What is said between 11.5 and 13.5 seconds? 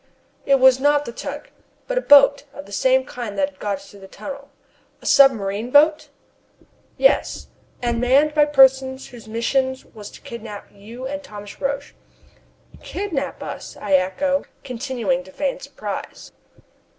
Roch." "Kidnap